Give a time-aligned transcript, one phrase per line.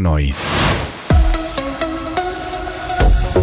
[0.00, 0.34] Noi.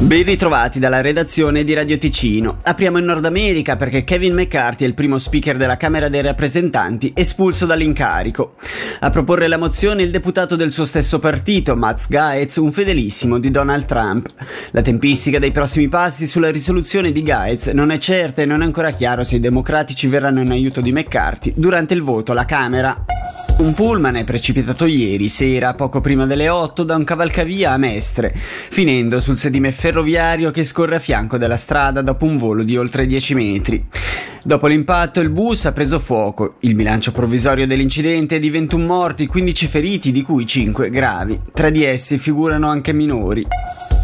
[0.00, 2.58] Ben ritrovati dalla redazione di Radio Ticino.
[2.64, 7.12] Apriamo in Nord America perché Kevin McCarthy è il primo speaker della Camera dei rappresentanti
[7.14, 8.56] espulso dall'incarico.
[8.98, 13.52] A proporre la mozione il deputato del suo stesso partito, Mats Gaetz, un fedelissimo di
[13.52, 14.28] Donald Trump.
[14.72, 18.64] La tempistica dei prossimi passi sulla risoluzione di Gaetz non è certa e non è
[18.64, 23.04] ancora chiaro se i democratici verranno in aiuto di McCarthy durante il voto alla Camera.
[23.58, 28.32] Un pullman è precipitato ieri sera, poco prima delle 8, da un cavalcavia a Mestre,
[28.34, 33.06] finendo sul sedime ferroviario che scorre a fianco della strada dopo un volo di oltre
[33.06, 33.86] 10 metri.
[34.42, 36.54] Dopo l'impatto il bus ha preso fuoco.
[36.60, 41.38] Il bilancio provvisorio dell'incidente è di 21 morti, 15 feriti, di cui 5 gravi.
[41.52, 43.46] Tra di essi figurano anche minori.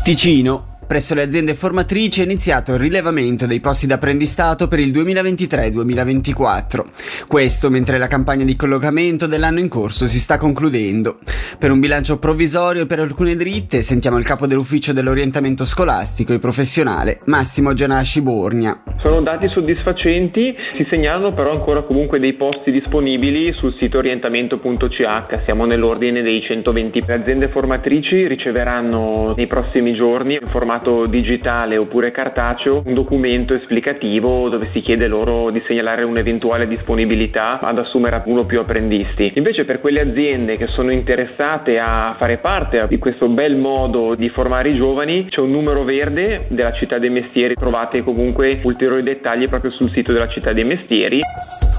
[0.04, 7.26] Ticino, Presso le aziende formatrici è iniziato il rilevamento dei posti d'apprendistato per il 2023-2024.
[7.26, 11.18] Questo mentre la campagna di collocamento dell'anno in corso si sta concludendo.
[11.58, 17.18] Per un bilancio provvisorio per alcune dritte sentiamo il capo dell'ufficio dell'orientamento scolastico e professionale,
[17.24, 18.84] Massimo Gianasci Borgna.
[19.02, 25.66] Sono dati soddisfacenti, si segnalano però ancora comunque dei posti disponibili sul sito orientamento.ch, siamo
[25.66, 27.02] nell'ordine dei 120.
[27.06, 34.48] Le aziende formatrici riceveranno nei prossimi giorni in formato digitale oppure cartaceo un documento esplicativo
[34.48, 39.32] dove si chiede loro di segnalare un'eventuale disponibilità ad assumere uno o più apprendisti.
[39.34, 44.28] Invece per quelle aziende che sono interessate a fare parte di questo bel modo di
[44.28, 49.46] formare i giovani c'è un numero verde della città dei mestieri, trovate comunque ulteriori dettagli
[49.46, 51.20] proprio sul sito della città dei mestieri.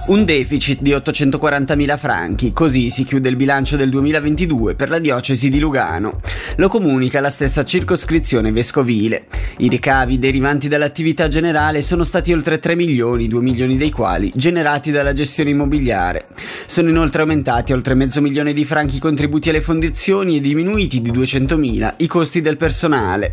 [0.07, 5.49] Un deficit di 840.000 franchi, così si chiude il bilancio del 2022 per la diocesi
[5.49, 6.21] di Lugano.
[6.55, 9.25] Lo comunica la stessa circoscrizione vescovile.
[9.57, 14.91] I ricavi derivanti dall'attività generale sono stati oltre 3 milioni, 2 milioni dei quali generati
[14.91, 16.27] dalla gestione immobiliare.
[16.67, 21.95] Sono inoltre aumentati oltre mezzo milione di franchi contributi alle fondazioni e diminuiti di 200.000
[21.97, 23.27] i costi del personale.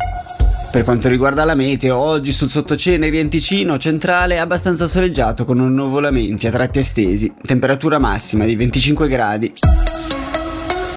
[0.75, 5.73] Per quanto riguarda la meteo, oggi sul sottoceneri in Ticino centrale è abbastanza soleggiato con
[5.73, 9.53] nuvolamenti a tratti estesi, temperatura massima di 25 gradi.